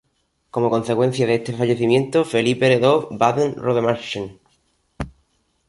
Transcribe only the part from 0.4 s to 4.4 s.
Como consecuencia de este fallecimiento, Felipe heredó Baden-Rodemachern.